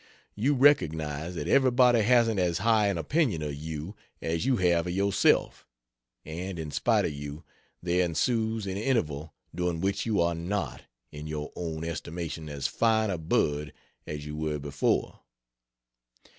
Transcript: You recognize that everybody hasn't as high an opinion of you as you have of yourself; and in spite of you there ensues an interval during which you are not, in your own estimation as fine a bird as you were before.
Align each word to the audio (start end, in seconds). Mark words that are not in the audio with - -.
You 0.33 0.55
recognize 0.55 1.35
that 1.35 1.47
everybody 1.47 2.01
hasn't 2.01 2.39
as 2.39 2.57
high 2.57 2.87
an 2.87 2.97
opinion 2.97 3.43
of 3.43 3.53
you 3.53 3.95
as 4.19 4.47
you 4.47 4.57
have 4.57 4.87
of 4.87 4.93
yourself; 4.93 5.67
and 6.25 6.57
in 6.57 6.71
spite 6.71 7.05
of 7.05 7.13
you 7.13 7.43
there 7.83 8.03
ensues 8.03 8.65
an 8.65 8.77
interval 8.77 9.35
during 9.53 9.79
which 9.79 10.07
you 10.07 10.19
are 10.19 10.33
not, 10.33 10.81
in 11.11 11.27
your 11.27 11.51
own 11.55 11.83
estimation 11.83 12.49
as 12.49 12.65
fine 12.65 13.11
a 13.11 13.19
bird 13.19 13.73
as 14.07 14.25
you 14.25 14.35
were 14.35 14.57
before. 14.57 15.19